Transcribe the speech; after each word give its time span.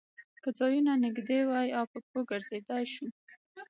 که 0.43 0.49
ځایونه 0.59 0.93
نږدې 1.05 1.39
وي 1.49 1.69
او 1.77 1.83
په 1.91 1.97
پښو 2.05 2.19
ګرځېدای 2.31 2.83
شو. 2.93 3.07